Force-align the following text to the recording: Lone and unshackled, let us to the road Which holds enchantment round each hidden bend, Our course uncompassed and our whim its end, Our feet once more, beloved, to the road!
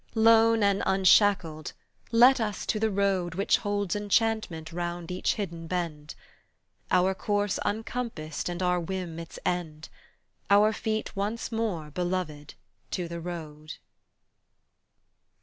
Lone 0.15 0.63
and 0.63 0.81
unshackled, 0.87 1.73
let 2.11 2.39
us 2.39 2.65
to 2.65 2.79
the 2.79 2.89
road 2.89 3.35
Which 3.35 3.57
holds 3.57 3.95
enchantment 3.95 4.73
round 4.73 5.11
each 5.11 5.35
hidden 5.35 5.67
bend, 5.67 6.15
Our 6.89 7.13
course 7.13 7.59
uncompassed 7.59 8.49
and 8.49 8.63
our 8.63 8.79
whim 8.79 9.19
its 9.19 9.37
end, 9.45 9.89
Our 10.49 10.73
feet 10.73 11.15
once 11.15 11.51
more, 11.51 11.91
beloved, 11.91 12.55
to 12.89 13.07
the 13.07 13.21
road! 13.21 13.73